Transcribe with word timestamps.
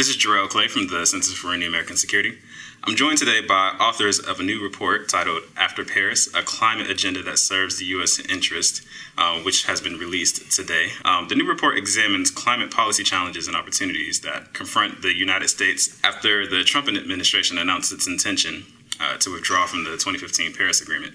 This 0.00 0.08
is 0.08 0.16
JaRel 0.16 0.48
Clay 0.48 0.66
from 0.66 0.86
the 0.86 1.04
Center 1.04 1.32
for 1.32 1.54
New 1.54 1.68
American 1.68 1.94
Security. 1.94 2.38
I'm 2.84 2.96
joined 2.96 3.18
today 3.18 3.42
by 3.42 3.76
authors 3.78 4.18
of 4.18 4.40
a 4.40 4.42
new 4.42 4.62
report 4.62 5.10
titled 5.10 5.42
After 5.58 5.84
Paris 5.84 6.26
A 6.34 6.40
Climate 6.40 6.88
Agenda 6.88 7.22
That 7.22 7.38
Serves 7.38 7.78
the 7.78 7.84
U.S. 7.84 8.18
Interest, 8.18 8.80
uh, 9.18 9.40
which 9.40 9.66
has 9.66 9.82
been 9.82 9.98
released 9.98 10.50
today. 10.52 10.92
Um, 11.04 11.28
the 11.28 11.34
new 11.34 11.46
report 11.46 11.76
examines 11.76 12.30
climate 12.30 12.70
policy 12.70 13.02
challenges 13.02 13.46
and 13.46 13.54
opportunities 13.54 14.22
that 14.22 14.54
confront 14.54 15.02
the 15.02 15.14
United 15.14 15.48
States 15.48 16.00
after 16.02 16.46
the 16.46 16.64
Trump 16.64 16.88
administration 16.88 17.58
announced 17.58 17.92
its 17.92 18.06
intention 18.06 18.64
uh, 19.02 19.18
to 19.18 19.30
withdraw 19.30 19.66
from 19.66 19.84
the 19.84 19.98
2015 19.98 20.54
Paris 20.54 20.80
Agreement. 20.80 21.12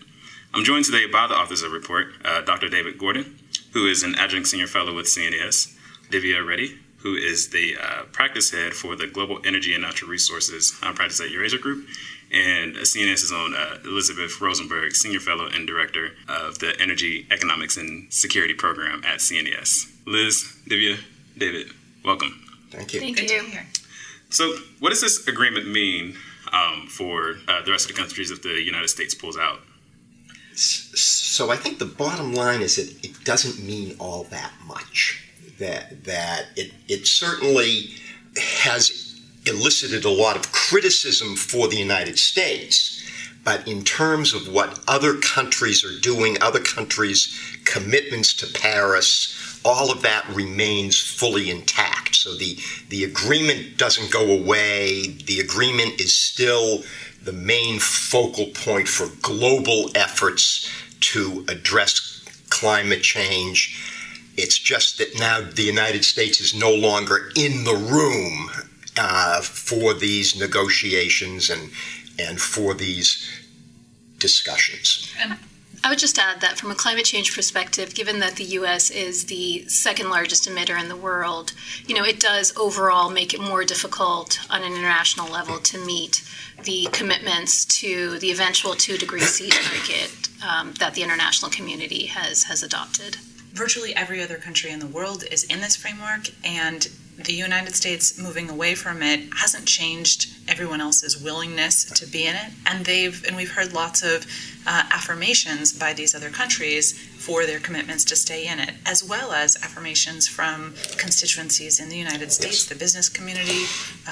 I'm 0.54 0.64
joined 0.64 0.86
today 0.86 1.08
by 1.08 1.26
the 1.26 1.34
authors 1.34 1.64
of 1.64 1.72
the 1.72 1.76
report, 1.76 2.10
uh, 2.24 2.42
Dr. 2.42 2.70
David 2.70 3.00
Gordon, 3.00 3.40
who 3.74 3.88
is 3.88 4.04
an 4.04 4.14
adjunct 4.14 4.48
senior 4.48 4.68
fellow 4.68 4.96
with 4.96 5.08
CNAS, 5.08 5.76
Divya 6.12 6.48
Reddy, 6.48 6.78
who 7.06 7.14
is 7.14 7.50
the 7.50 7.76
uh, 7.80 8.02
practice 8.12 8.50
head 8.50 8.74
for 8.74 8.96
the 8.96 9.06
Global 9.06 9.38
Energy 9.46 9.76
and 9.76 9.84
Natural 9.84 10.10
Resources 10.10 10.74
uh, 10.82 10.92
practice 10.92 11.22
at 11.22 11.30
Eurasia 11.30 11.60
Group, 11.60 11.86
and 12.32 12.74
CNAS's 12.78 13.32
own 13.32 13.54
uh, 13.54 13.78
Elizabeth 13.86 14.42
Rosenberg, 14.42 14.96
Senior 14.96 15.20
Fellow 15.20 15.46
and 15.46 15.68
Director 15.68 16.14
of 16.28 16.58
the 16.58 16.74
Energy 16.82 17.28
Economics 17.30 17.78
and 17.78 18.12
Security 18.12 18.56
Program 18.56 19.04
at 19.06 19.20
CNAS. 19.20 19.92
Liz, 20.08 20.52
Divya, 20.68 20.98
David, 21.38 21.68
welcome. 22.04 22.44
Thank 22.72 22.96
you. 22.96 23.02
Thank 23.02 23.18
Good 23.18 23.30
you. 23.30 23.38
to 23.38 23.46
be 23.46 23.52
here. 23.52 23.68
So, 24.32 24.56
what 24.80 24.90
does 24.90 25.02
this 25.02 25.28
agreement 25.28 25.72
mean 25.72 26.16
um, 26.52 26.88
for 26.88 27.36
uh, 27.48 27.62
the 27.62 27.72
rest 27.72 27.88
of 27.88 27.96
the 27.96 28.02
countries 28.02 28.32
if 28.32 28.42
the 28.42 28.60
United 28.64 28.88
States 28.88 29.14
pulls 29.14 29.38
out? 29.38 29.60
So 30.56 31.52
I 31.52 31.58
think 31.58 31.78
the 31.78 31.86
bottom 31.86 32.34
line 32.34 32.64
is 32.64 32.78
that 32.78 33.06
it 33.06 33.24
doesn't 33.24 33.64
mean 33.64 33.96
all 34.00 34.24
that 34.32 34.54
much. 34.66 35.25
That 35.60 36.04
that 36.04 36.48
it 36.56 36.72
it 36.88 37.08
certainly 37.08 37.96
has 38.38 39.22
elicited 39.46 40.04
a 40.04 40.10
lot 40.10 40.36
of 40.36 40.52
criticism 40.52 41.36
for 41.36 41.68
the 41.68 41.78
United 41.78 42.18
States, 42.20 43.02
but 43.44 43.68
in 43.68 43.84
terms 43.84 44.34
of 44.34 44.52
what 44.52 44.80
other 44.88 45.18
countries 45.18 45.84
are 45.86 46.00
doing, 46.02 46.42
other 46.42 46.60
countries' 46.60 47.40
commitments 47.64 48.34
to 48.34 48.48
Paris, 48.60 49.62
all 49.64 49.92
of 49.92 50.02
that 50.02 50.28
remains 50.30 51.00
fully 51.00 51.50
intact. 51.50 52.16
So 52.16 52.36
the 52.36 52.58
the 52.90 53.04
agreement 53.04 53.78
doesn't 53.78 54.12
go 54.12 54.32
away. 54.32 55.08
The 55.26 55.40
agreement 55.40 56.02
is 56.02 56.14
still 56.14 56.84
the 57.24 57.34
main 57.34 57.80
focal 57.80 58.48
point 58.48 58.88
for 58.88 59.08
global 59.22 59.90
efforts 59.96 60.70
to 61.00 61.46
address 61.48 62.24
climate 62.50 63.02
change. 63.02 63.92
It's 64.38 64.58
just 64.58 64.98
that 64.98 65.18
now 65.18 65.42
the 65.42 65.64
United 65.64 66.04
States 66.04 66.42
is 66.42 66.54
no 66.54 66.74
longer 66.74 67.30
in 67.36 67.64
the 67.64 67.76
room 67.76 68.52
uh, 68.98 69.42
for 69.42 69.94
these 69.94 70.38
negotiations 70.40 71.50
and 71.50 71.72
and 72.18 72.40
for 72.40 72.74
these 72.74 73.30
discussions. 74.20 75.14
I 75.84 75.90
would 75.90 76.00
just 76.00 76.18
add 76.18 76.42
that 76.42 76.58
from 76.58 76.72
a 76.72 76.76
climate 76.76 77.06
change 77.06 77.36
perspective, 77.36 77.94
given 77.94 78.20
that 78.20 78.38
the 78.38 78.44
U.S. 78.60 78.90
is 78.90 79.26
the 79.26 79.68
second 79.68 80.10
largest 80.10 80.50
emitter 80.50 80.80
in 80.82 80.88
the 80.88 80.96
world, 80.96 81.54
you 81.86 81.94
know, 81.94 82.04
it 82.04 82.20
does 82.20 82.58
overall 82.58 83.12
make 83.12 83.36
it 83.36 83.40
more 83.40 83.64
difficult 83.64 84.40
on 84.50 84.64
an 84.64 84.72
international 84.72 85.32
level 85.32 85.60
to 85.60 85.78
meet 85.86 86.24
the 86.64 86.88
commitments 86.92 87.66
to 87.66 88.18
the 88.18 88.32
eventual 88.32 88.74
two 88.74 88.98
degree 88.98 89.20
C 89.20 89.50
target 89.50 90.30
um, 90.50 90.74
that 90.80 90.96
the 90.96 91.04
international 91.04 91.52
community 91.52 92.08
has 92.08 92.46
has 92.46 92.64
adopted. 92.64 93.18
Virtually 93.56 93.96
every 93.96 94.22
other 94.22 94.36
country 94.36 94.70
in 94.70 94.80
the 94.80 94.86
world 94.88 95.24
is 95.32 95.46
in 95.46 95.62
this 95.62 95.78
framework, 95.78 96.28
and 96.44 96.90
the 97.18 97.32
United 97.32 97.74
States 97.74 98.20
moving 98.20 98.50
away 98.50 98.76
from 98.76 99.02
it 99.02 99.22
hasn't 99.38 99.66
changed 99.66 100.28
everyone 100.50 100.82
else's 100.82 101.18
willingness 101.18 101.86
to 101.86 102.06
be 102.06 102.28
in 102.28 102.36
it. 102.36 102.52
And 102.68 102.86
they've 102.86 103.24
and 103.26 103.38
we've 103.38 103.52
heard 103.52 103.72
lots 103.72 104.04
of 104.04 104.26
uh, 104.68 104.84
affirmations 104.92 105.72
by 105.72 105.94
these 105.94 106.14
other 106.14 106.30
countries 106.30 106.92
for 107.18 107.46
their 107.46 107.60
commitments 107.60 108.04
to 108.06 108.18
stay 108.18 108.46
in 108.46 108.60
it, 108.60 108.74
as 108.86 109.02
well 109.02 109.32
as 109.32 109.56
affirmations 109.64 110.28
from 110.28 110.76
constituencies 110.98 111.80
in 111.80 111.88
the 111.88 111.98
United 111.98 112.34
States, 112.34 112.66
the 112.66 112.76
business 112.76 113.08
community, 113.08 113.64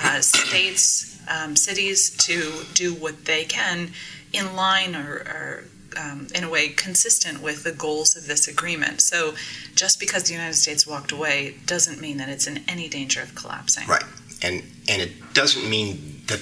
uh, 0.01 0.21
states, 0.21 1.19
um, 1.27 1.57
cities 1.57 2.11
to 2.11 2.63
do 2.73 2.93
what 2.93 3.25
they 3.25 3.43
can 3.43 3.91
in 4.31 4.55
line 4.55 4.95
or, 4.95 5.15
or 5.15 5.63
um, 5.97 6.27
in 6.35 6.43
a 6.43 6.49
way 6.49 6.69
consistent 6.69 7.41
with 7.41 7.63
the 7.63 7.71
goals 7.71 8.15
of 8.15 8.27
this 8.27 8.47
agreement. 8.47 9.01
So 9.01 9.33
just 9.75 9.99
because 9.99 10.23
the 10.23 10.33
United 10.33 10.55
States 10.55 10.85
walked 10.87 11.11
away 11.11 11.55
doesn't 11.65 11.99
mean 11.99 12.17
that 12.17 12.29
it's 12.29 12.47
in 12.47 12.63
any 12.67 12.89
danger 12.89 13.21
of 13.21 13.35
collapsing. 13.35 13.87
Right. 13.87 14.03
And 14.41 14.63
and 14.89 15.01
it 15.01 15.33
doesn't 15.33 15.69
mean 15.69 16.21
that 16.27 16.41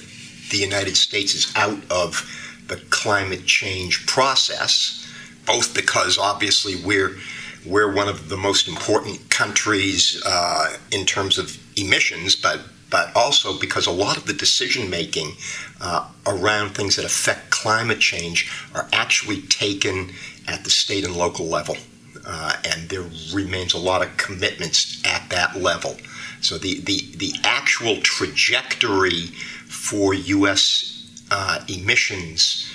the 0.50 0.58
United 0.58 0.96
States 0.96 1.34
is 1.34 1.52
out 1.56 1.80
of 1.90 2.28
the 2.66 2.76
climate 2.90 3.46
change 3.46 4.06
process, 4.06 5.06
both 5.46 5.74
because 5.74 6.18
obviously 6.18 6.76
we're 6.84 7.16
we're 7.64 7.92
one 7.92 8.08
of 8.08 8.28
the 8.28 8.36
most 8.36 8.66
important 8.66 9.30
countries 9.30 10.20
uh, 10.26 10.76
in 10.90 11.06
terms 11.06 11.38
of 11.38 11.56
emissions, 11.76 12.34
but 12.34 12.60
but 12.92 13.10
also 13.16 13.58
because 13.58 13.86
a 13.86 13.90
lot 13.90 14.18
of 14.18 14.26
the 14.26 14.34
decision 14.34 14.90
making 14.90 15.32
uh, 15.80 16.06
around 16.26 16.74
things 16.74 16.94
that 16.94 17.06
affect 17.06 17.50
climate 17.50 17.98
change 17.98 18.52
are 18.74 18.86
actually 18.92 19.40
taken 19.40 20.12
at 20.46 20.62
the 20.62 20.70
state 20.70 21.02
and 21.02 21.16
local 21.16 21.46
level. 21.46 21.76
Uh, 22.24 22.54
and 22.66 22.90
there 22.90 23.04
remains 23.34 23.72
a 23.72 23.78
lot 23.78 24.02
of 24.02 24.14
commitments 24.18 25.02
at 25.06 25.28
that 25.30 25.56
level. 25.56 25.96
So 26.42 26.58
the, 26.58 26.80
the, 26.80 27.00
the 27.16 27.32
actual 27.44 27.96
trajectory 28.02 29.26
for 29.66 30.12
U.S. 30.12 31.24
Uh, 31.30 31.64
emissions 31.68 32.70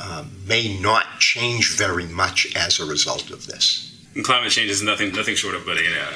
uh, 0.00 0.24
may 0.46 0.80
not 0.80 1.06
change 1.20 1.76
very 1.76 2.06
much 2.06 2.54
as 2.56 2.80
a 2.80 2.84
result 2.84 3.30
of 3.30 3.46
this. 3.46 3.86
And 4.16 4.24
climate 4.24 4.50
change 4.50 4.70
is 4.70 4.82
nothing 4.82 5.12
nothing 5.12 5.36
short 5.36 5.54
of 5.54 5.64
but 5.64 5.76
a 5.76 6.02
uh, 6.02 6.12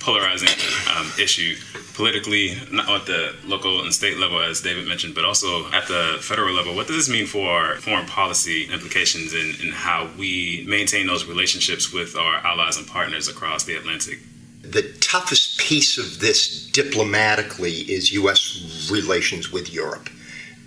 polarizing 0.00 0.50
um, 0.94 1.10
issue 1.18 1.56
politically, 1.94 2.56
not 2.70 2.88
at 2.88 3.06
the 3.06 3.34
local 3.44 3.82
and 3.82 3.92
state 3.92 4.18
level, 4.18 4.40
as 4.40 4.60
David 4.60 4.86
mentioned, 4.86 5.14
but 5.14 5.24
also 5.24 5.70
at 5.72 5.86
the 5.88 6.18
federal 6.20 6.54
level. 6.54 6.74
What 6.74 6.86
does 6.86 6.96
this 6.96 7.08
mean 7.08 7.26
for 7.26 7.48
our 7.48 7.76
foreign 7.76 8.06
policy 8.06 8.70
implications 8.72 9.32
and, 9.32 9.58
in 9.60 9.72
how 9.72 10.08
we 10.18 10.64
maintain 10.68 11.06
those 11.06 11.24
relationships 11.24 11.92
with 11.92 12.16
our 12.16 12.36
allies 12.46 12.76
and 12.76 12.86
partners 12.86 13.28
across 13.28 13.64
the 13.64 13.74
Atlantic? 13.74 14.20
The 14.62 14.92
toughest 15.00 15.58
piece 15.58 15.98
of 15.98 16.20
this 16.20 16.66
diplomatically 16.70 17.72
is 17.72 18.12
U.S. 18.12 18.88
relations 18.90 19.52
with 19.52 19.72
Europe 19.72 20.08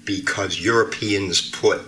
because 0.04 0.60
Europeans 0.60 1.50
put 1.50 1.82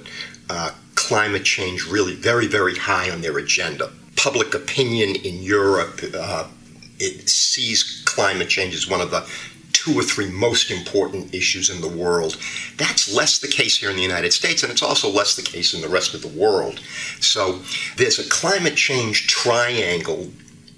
uh, 0.49 0.71
climate 0.95 1.43
change 1.43 1.85
really 1.85 2.15
very, 2.15 2.47
very 2.47 2.75
high 2.75 3.11
on 3.11 3.21
their 3.21 3.37
agenda. 3.37 3.91
Public 4.15 4.55
opinion 4.55 5.15
in 5.15 5.43
Europe 5.43 6.01
uh, 6.15 6.47
it 6.99 7.29
sees 7.29 8.01
climate 8.05 8.49
change 8.49 8.73
as 8.75 8.87
one 8.87 9.01
of 9.01 9.11
the 9.11 9.27
two 9.73 9.97
or 9.97 10.03
three 10.03 10.29
most 10.29 10.71
important 10.71 11.33
issues 11.33 11.69
in 11.69 11.81
the 11.81 11.87
world. 11.87 12.37
That's 12.77 13.13
less 13.13 13.37
the 13.37 13.47
case 13.47 13.77
here 13.77 13.89
in 13.89 13.95
the 13.95 14.01
United 14.01 14.33
States, 14.33 14.63
and 14.63 14.71
it's 14.71 14.81
also 14.81 15.09
less 15.09 15.35
the 15.35 15.41
case 15.41 15.73
in 15.73 15.81
the 15.81 15.89
rest 15.89 16.13
of 16.13 16.21
the 16.21 16.27
world. 16.27 16.79
So 17.19 17.61
there's 17.95 18.19
a 18.19 18.27
climate 18.29 18.75
change 18.75 19.27
triangle 19.27 20.29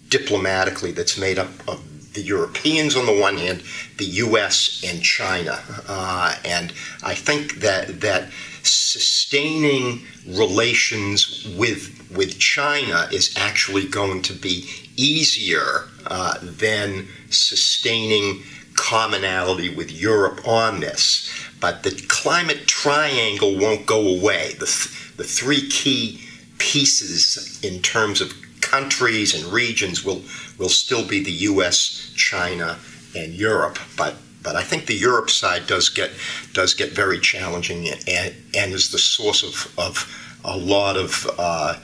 diplomatically 0.09 0.91
that's 0.91 1.18
made 1.18 1.40
up 1.40 1.50
of 1.68 2.13
the 2.13 2.22
Europeans 2.22 2.96
on 2.96 3.06
the 3.06 3.19
one 3.19 3.38
hand, 3.38 3.63
the 3.97 4.06
U.S. 4.06 4.84
and 4.85 5.02
China, 5.02 5.59
uh, 5.88 6.35
and 6.44 6.74
I 7.03 7.16
think 7.16 7.59
that 7.59 8.02
that 8.02 8.29
sustaining 8.63 10.02
relations 10.28 11.47
with 11.58 11.96
with 12.16 12.40
China 12.40 13.08
is 13.12 13.34
actually 13.38 13.88
going 13.88 14.22
to 14.24 14.34
be 14.34 14.68
easier 14.99 15.85
uh, 16.07 16.35
than 16.41 17.07
sustaining 17.29 18.43
commonality 18.75 19.69
with 19.69 19.91
Europe 19.91 20.47
on 20.47 20.79
this. 20.79 21.31
But 21.59 21.84
the 21.84 21.91
climate 22.07 22.67
triangle 22.67 23.57
won't 23.57 23.85
go 23.85 23.99
away. 23.99 24.53
The, 24.59 24.66
th- 24.66 25.16
the 25.17 25.23
three 25.23 25.67
key 25.69 26.22
pieces 26.57 27.59
in 27.63 27.81
terms 27.81 28.22
of 28.22 28.34
countries 28.61 29.34
and 29.34 29.51
regions 29.51 30.05
will, 30.05 30.22
will 30.57 30.69
still 30.69 31.05
be 31.07 31.23
the 31.23 31.31
US, 31.31 32.11
China, 32.16 32.78
and 33.16 33.34
Europe. 33.34 33.79
But 33.97 34.16
but 34.41 34.55
I 34.55 34.63
think 34.63 34.85
the 34.85 34.95
Europe 34.95 35.29
side 35.29 35.67
does 35.67 35.90
get 35.90 36.11
does 36.53 36.73
get 36.73 36.91
very 36.93 37.19
challenging 37.19 37.90
and, 38.07 38.34
and 38.55 38.73
is 38.73 38.90
the 38.90 38.97
source 38.97 39.43
of, 39.43 39.73
of 39.78 40.40
a 40.45 40.55
lot 40.55 40.95
of 40.95 41.29
uh, 41.37 41.75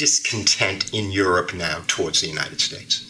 discontent 0.00 0.94
in 0.94 1.12
Europe 1.12 1.52
now 1.52 1.82
towards 1.86 2.22
the 2.22 2.26
United 2.26 2.58
States. 2.58 3.06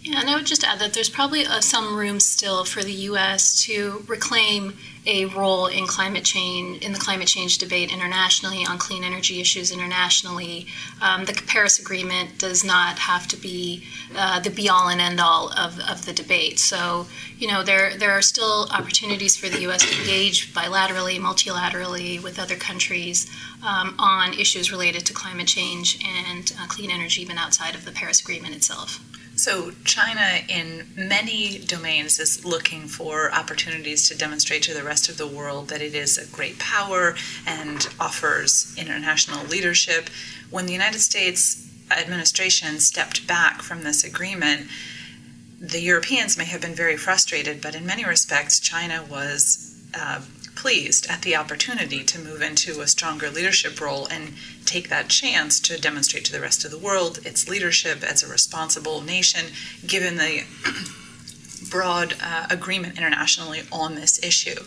Yeah, 0.00 0.20
and 0.20 0.30
I 0.30 0.36
would 0.36 0.46
just 0.46 0.64
add 0.64 0.78
that 0.78 0.94
there's 0.94 1.10
probably 1.10 1.44
uh, 1.44 1.60
some 1.60 1.94
room 1.94 2.18
still 2.18 2.64
for 2.64 2.82
the 2.82 2.94
U.S. 3.10 3.62
to 3.64 4.02
reclaim 4.08 4.72
a 5.06 5.26
role 5.26 5.66
in 5.66 5.86
climate 5.86 6.24
change, 6.24 6.82
in 6.84 6.92
the 6.92 6.98
climate 6.98 7.28
change 7.28 7.58
debate 7.58 7.92
internationally, 7.92 8.64
on 8.64 8.78
clean 8.78 9.04
energy 9.04 9.40
issues 9.40 9.70
internationally. 9.70 10.66
Um, 11.02 11.24
the 11.26 11.34
Paris 11.46 11.78
Agreement 11.78 12.38
does 12.38 12.64
not 12.64 12.98
have 12.98 13.28
to 13.28 13.36
be 13.36 13.84
uh, 14.16 14.40
the 14.40 14.50
be 14.50 14.68
all 14.68 14.88
and 14.88 15.00
end 15.00 15.20
all 15.20 15.50
of, 15.52 15.78
of 15.80 16.06
the 16.06 16.12
debate. 16.12 16.58
So, 16.58 17.06
you 17.38 17.48
know, 17.48 17.62
there, 17.62 17.96
there 17.98 18.12
are 18.12 18.22
still 18.22 18.68
opportunities 18.70 19.36
for 19.36 19.48
the 19.48 19.60
U.S. 19.62 19.82
to 19.82 20.00
engage 20.00 20.54
bilaterally, 20.54 21.18
multilaterally 21.18 22.22
with 22.22 22.38
other 22.38 22.56
countries 22.56 23.30
um, 23.62 23.94
on 23.98 24.32
issues 24.34 24.72
related 24.72 25.04
to 25.06 25.12
climate 25.12 25.48
change 25.48 26.02
and 26.04 26.54
uh, 26.58 26.66
clean 26.66 26.90
energy, 26.90 27.22
even 27.22 27.36
outside 27.36 27.74
of 27.74 27.84
the 27.84 27.92
Paris 27.92 28.20
Agreement 28.20 28.54
itself. 28.54 29.00
So, 29.36 29.72
China, 29.84 30.40
in 30.48 30.86
many 30.94 31.58
domains, 31.58 32.20
is 32.20 32.44
looking 32.44 32.82
for 32.86 33.32
opportunities 33.32 34.08
to 34.08 34.16
demonstrate 34.16 34.62
to 34.64 34.74
the 34.74 34.84
rest 34.84 35.08
of 35.08 35.18
the 35.18 35.26
world 35.26 35.68
that 35.68 35.82
it 35.82 35.94
is 35.94 36.16
a 36.16 36.26
great 36.26 36.58
power 36.60 37.16
and 37.44 37.88
offers 37.98 38.74
international 38.78 39.44
leadership. 39.46 40.08
When 40.50 40.66
the 40.66 40.72
United 40.72 41.00
States 41.00 41.68
administration 41.90 42.78
stepped 42.78 43.26
back 43.26 43.60
from 43.60 43.82
this 43.82 44.04
agreement, 44.04 44.68
the 45.60 45.80
Europeans 45.80 46.36
may 46.38 46.44
have 46.44 46.60
been 46.60 46.74
very 46.74 46.96
frustrated, 46.96 47.60
but 47.60 47.74
in 47.74 47.84
many 47.84 48.04
respects, 48.04 48.60
China 48.60 49.04
was 49.10 49.82
uh, 49.94 50.20
pleased 50.54 51.06
at 51.08 51.22
the 51.22 51.36
opportunity 51.36 52.02
to 52.04 52.18
move 52.18 52.42
into 52.42 52.80
a 52.80 52.86
stronger 52.86 53.30
leadership 53.30 53.80
role 53.80 54.06
and 54.06 54.34
take 54.64 54.88
that 54.88 55.08
chance 55.08 55.60
to 55.60 55.80
demonstrate 55.80 56.24
to 56.24 56.32
the 56.32 56.40
rest 56.40 56.64
of 56.64 56.70
the 56.70 56.78
world 56.78 57.18
its 57.24 57.48
leadership 57.48 58.02
as 58.02 58.22
a 58.22 58.28
responsible 58.28 59.00
nation, 59.00 59.46
given 59.86 60.16
the 60.16 60.44
broad 61.70 62.14
uh, 62.22 62.46
agreement 62.50 62.96
internationally 62.96 63.62
on 63.72 63.94
this 63.94 64.22
issue. 64.22 64.60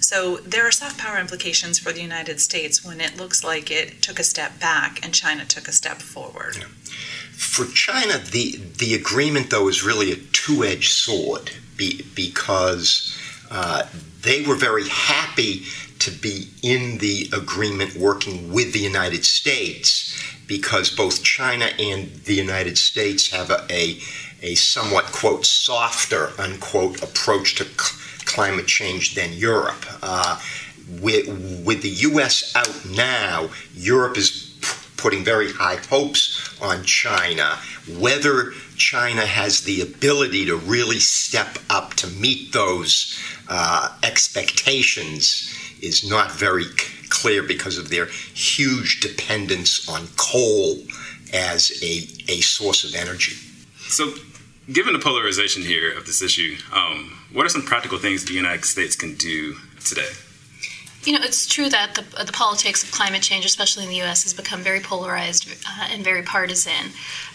So 0.00 0.36
there 0.36 0.66
are 0.66 0.70
soft 0.70 0.98
power 0.98 1.18
implications 1.18 1.78
for 1.78 1.92
the 1.92 2.02
United 2.02 2.40
States 2.40 2.84
when 2.84 3.00
it 3.00 3.16
looks 3.16 3.42
like 3.42 3.70
it 3.70 4.02
took 4.02 4.18
a 4.18 4.24
step 4.24 4.60
back 4.60 5.04
and 5.04 5.14
China 5.14 5.44
took 5.44 5.68
a 5.68 5.72
step 5.72 5.98
forward. 5.98 6.56
Yeah. 6.58 6.66
For 7.32 7.66
China, 7.66 8.18
the 8.18 8.58
the 8.78 8.94
agreement 8.94 9.50
though 9.50 9.68
is 9.68 9.84
really 9.84 10.12
a 10.12 10.16
two-edged 10.16 10.92
sword 10.92 11.52
be, 11.76 12.02
because 12.14 13.16
uh, 13.50 13.84
they 14.26 14.42
were 14.42 14.56
very 14.56 14.88
happy 14.88 15.64
to 16.00 16.10
be 16.10 16.48
in 16.62 16.98
the 16.98 17.30
agreement 17.32 17.94
working 17.94 18.52
with 18.52 18.72
the 18.72 18.80
United 18.80 19.24
States 19.24 20.20
because 20.46 20.90
both 20.90 21.22
China 21.22 21.66
and 21.78 22.08
the 22.24 22.34
United 22.34 22.76
States 22.76 23.30
have 23.30 23.50
a, 23.50 23.64
a, 23.70 23.98
a 24.42 24.54
somewhat, 24.56 25.04
quote, 25.06 25.46
softer, 25.46 26.30
unquote, 26.38 27.02
approach 27.02 27.54
to 27.54 27.64
c- 27.64 28.24
climate 28.24 28.66
change 28.66 29.14
than 29.14 29.32
Europe. 29.32 29.84
Uh, 30.02 30.40
with, 31.00 31.26
with 31.64 31.82
the 31.82 31.88
U.S. 32.10 32.54
out 32.54 32.84
now, 32.84 33.48
Europe 33.74 34.16
is 34.16 34.56
p- 34.60 34.68
putting 34.96 35.24
very 35.24 35.52
high 35.52 35.76
hopes 35.88 36.56
on 36.60 36.84
China. 36.84 37.58
Whether 37.98 38.52
China 38.76 39.26
has 39.26 39.62
the 39.62 39.80
ability 39.80 40.46
to 40.46 40.56
really 40.56 40.98
step 40.98 41.58
up 41.70 41.94
to 41.94 42.06
meet 42.06 42.52
those 42.52 43.18
uh, 43.48 43.96
expectations 44.02 45.52
is 45.80 46.08
not 46.08 46.32
very 46.32 46.64
c- 46.64 47.06
clear 47.08 47.42
because 47.42 47.78
of 47.78 47.90
their 47.90 48.06
huge 48.06 49.00
dependence 49.00 49.88
on 49.88 50.06
coal 50.16 50.78
as 51.32 51.70
a, 51.82 52.08
a 52.30 52.40
source 52.40 52.84
of 52.84 52.94
energy. 52.94 53.36
So, 53.88 54.14
given 54.72 54.92
the 54.92 54.98
polarization 54.98 55.62
here 55.62 55.96
of 55.96 56.06
this 56.06 56.22
issue, 56.22 56.56
um, 56.72 57.18
what 57.32 57.46
are 57.46 57.48
some 57.48 57.62
practical 57.62 57.98
things 57.98 58.24
the 58.24 58.34
United 58.34 58.64
States 58.64 58.96
can 58.96 59.14
do 59.14 59.56
today? 59.84 60.08
You 61.04 61.12
know, 61.12 61.20
it's 61.22 61.46
true 61.46 61.68
that 61.68 61.94
the, 61.94 62.24
the 62.24 62.32
politics 62.32 62.82
of 62.82 62.90
climate 62.90 63.22
change, 63.22 63.44
especially 63.44 63.84
in 63.84 63.90
the 63.90 63.96
U.S., 63.98 64.24
has 64.24 64.34
become 64.34 64.60
very 64.62 64.80
polarized 64.80 65.48
uh, 65.48 65.88
and 65.92 66.02
very 66.02 66.22
partisan. 66.22 66.90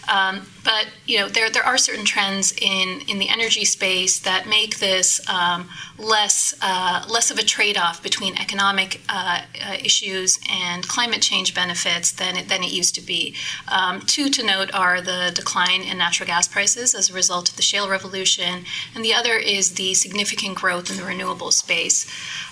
Um, 0.08 0.46
but 0.64 0.88
you 1.06 1.18
know, 1.18 1.28
there 1.28 1.50
there 1.50 1.62
are 1.62 1.78
certain 1.78 2.04
trends 2.04 2.52
in 2.60 3.02
in 3.08 3.18
the 3.18 3.28
energy 3.28 3.64
space 3.64 4.18
that 4.20 4.48
make 4.48 4.78
this 4.78 5.20
um, 5.28 5.68
less 5.98 6.54
uh, 6.60 7.04
less 7.08 7.30
of 7.30 7.38
a 7.38 7.42
trade 7.42 7.76
off 7.76 8.02
between 8.02 8.36
economic 8.38 9.00
uh, 9.08 9.42
uh, 9.64 9.74
issues 9.74 10.38
and 10.50 10.86
climate 10.86 11.22
change 11.22 11.54
benefits 11.54 12.12
than 12.12 12.36
it, 12.36 12.48
than 12.48 12.62
it 12.62 12.72
used 12.72 12.94
to 12.96 13.00
be. 13.00 13.34
Um, 13.68 14.00
two 14.00 14.28
to 14.30 14.42
note 14.44 14.72
are 14.74 15.00
the 15.00 15.30
decline 15.34 15.82
in 15.82 15.98
natural 15.98 16.26
gas 16.26 16.48
prices 16.48 16.94
as 16.94 17.10
a 17.10 17.14
result 17.14 17.50
of 17.50 17.56
the 17.56 17.62
shale 17.62 17.88
revolution, 17.88 18.64
and 18.94 19.04
the 19.04 19.14
other 19.14 19.34
is 19.34 19.72
the 19.72 19.94
significant 19.94 20.56
growth 20.56 20.90
in 20.90 20.96
the 20.96 21.04
renewable 21.04 21.50
space. 21.50 22.06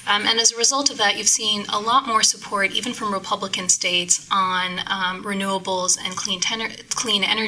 Um, 0.07 0.27
and 0.27 0.41
as 0.41 0.51
a 0.51 0.57
result 0.57 0.91
of 0.91 0.97
that, 0.97 1.19
you've 1.19 1.29
seen 1.29 1.67
a 1.69 1.79
lot 1.79 2.07
more 2.07 2.23
support, 2.23 2.73
even 2.73 2.95
from 2.95 3.13
Republican 3.13 3.69
states, 3.69 4.27
on 4.31 4.81
um, 4.87 5.23
renewables 5.23 5.99
and 6.03 6.17
clean, 6.17 6.41
tenor, 6.41 6.71
clean 6.95 7.23
energy 7.23 7.40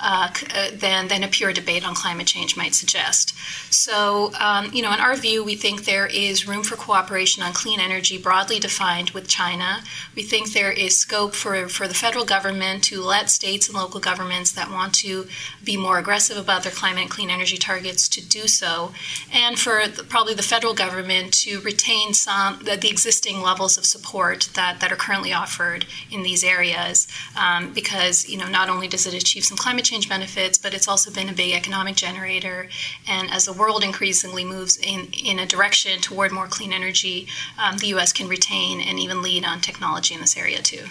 uh, 0.00 0.30
uh, 0.54 0.68
than, 0.74 1.08
than 1.08 1.24
a 1.24 1.28
pure 1.28 1.52
debate 1.52 1.86
on 1.86 1.94
climate 1.94 2.26
change 2.26 2.56
might 2.56 2.74
suggest. 2.74 3.34
So, 3.72 4.32
um, 4.40 4.70
you 4.72 4.82
know, 4.82 4.92
in 4.92 5.00
our 5.00 5.16
view, 5.16 5.44
we 5.44 5.56
think 5.56 5.84
there 5.84 6.06
is 6.06 6.46
room 6.46 6.62
for 6.62 6.76
cooperation 6.76 7.42
on 7.42 7.52
clean 7.52 7.80
energy 7.80 8.18
broadly 8.18 8.58
defined 8.58 9.10
with 9.10 9.28
China. 9.28 9.82
We 10.14 10.22
think 10.22 10.52
there 10.52 10.72
is 10.72 10.96
scope 10.96 11.34
for, 11.34 11.68
for 11.68 11.88
the 11.88 11.94
federal 11.94 12.24
government 12.24 12.84
to 12.84 13.02
let 13.02 13.30
states 13.30 13.68
and 13.68 13.76
local 13.76 14.00
governments 14.00 14.52
that 14.52 14.70
want 14.70 14.94
to 14.96 15.26
be 15.64 15.76
more 15.76 15.98
aggressive 15.98 16.36
about 16.36 16.62
their 16.62 16.72
climate 16.72 17.02
and 17.02 17.10
clean 17.10 17.30
energy 17.30 17.56
targets 17.56 18.08
to 18.08 18.26
do 18.26 18.46
so, 18.48 18.92
and 19.32 19.58
for 19.58 19.86
the, 19.86 20.02
probably 20.04 20.34
the 20.34 20.42
federal 20.42 20.74
government 20.74 21.32
to 21.32 21.60
retain 21.60 22.14
some 22.14 22.58
the, 22.64 22.76
the, 22.76 22.88
existing 22.88 23.42
levels 23.42 23.78
of 23.78 23.84
support 23.84 24.48
that, 24.54 24.80
that 24.80 24.90
are 24.90 24.96
currently 24.96 25.32
offered 25.32 25.86
in 26.10 26.22
these 26.22 26.42
areas 26.42 27.06
um, 27.36 27.72
because 27.72 28.28
you 28.28 28.36
know 28.36 28.48
not 28.48 28.68
only 28.68 28.88
does 28.88 29.06
it 29.14 29.22
achieve 29.22 29.44
some 29.44 29.56
climate 29.56 29.84
change 29.84 30.08
benefits 30.08 30.58
but 30.58 30.74
it's 30.74 30.88
also 30.88 31.10
been 31.10 31.28
a 31.28 31.32
big 31.32 31.54
economic 31.54 31.96
generator 31.96 32.68
and 33.08 33.30
as 33.30 33.44
the 33.44 33.52
world 33.52 33.82
increasingly 33.82 34.44
moves 34.44 34.76
in, 34.76 35.08
in 35.24 35.38
a 35.38 35.46
direction 35.46 36.00
toward 36.00 36.32
more 36.32 36.46
clean 36.46 36.72
energy 36.72 37.26
um, 37.58 37.78
the 37.78 37.88
U.S. 37.88 38.12
can 38.12 38.28
retain 38.28 38.80
and 38.80 38.98
even 38.98 39.22
lead 39.22 39.44
on 39.44 39.60
technology 39.60 40.14
in 40.14 40.20
this 40.20 40.36
area 40.36 40.58
too. 40.58 40.86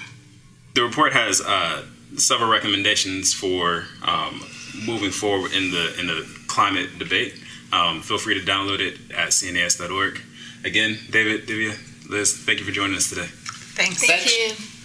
The 0.73 0.83
report 0.83 1.13
has 1.13 1.41
uh, 1.41 1.85
several 2.17 2.49
recommendations 2.49 3.33
for 3.33 3.85
um, 4.03 4.43
moving 4.85 5.11
forward 5.11 5.53
in 5.53 5.71
the 5.71 5.99
in 5.99 6.07
the 6.07 6.27
climate 6.47 6.99
debate. 6.99 7.39
Um, 7.73 8.01
feel 8.01 8.17
free 8.17 8.39
to 8.39 8.45
download 8.45 8.79
it 8.79 9.11
at 9.11 9.29
cnas.org. 9.29 10.21
Again, 10.63 10.99
David, 11.09 11.47
Divya, 11.47 12.09
Liz, 12.09 12.37
thank 12.37 12.59
you 12.59 12.65
for 12.65 12.71
joining 12.71 12.95
us 12.95 13.09
today. 13.09 13.27
Thanks. 13.27 14.05
Thank 14.05 14.21
Thanks. 14.21 14.71
you. 14.71 14.76